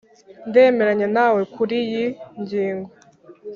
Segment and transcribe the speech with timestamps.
[0.49, 2.05] ndemeranya nawe kuriyi
[2.41, 2.89] ngingo.